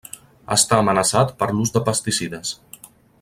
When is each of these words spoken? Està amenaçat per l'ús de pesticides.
Està 0.55 0.79
amenaçat 0.83 1.35
per 1.43 1.49
l'ús 1.57 1.75
de 1.77 1.83
pesticides. 1.91 2.57